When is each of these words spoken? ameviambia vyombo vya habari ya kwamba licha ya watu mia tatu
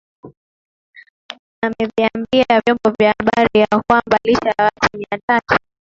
ameviambia 1.61 2.61
vyombo 2.65 2.95
vya 2.99 3.13
habari 3.19 3.49
ya 3.59 3.67
kwamba 3.87 4.17
licha 4.25 4.49
ya 4.49 4.63
watu 4.65 4.97
mia 4.97 5.19
tatu 5.27 5.55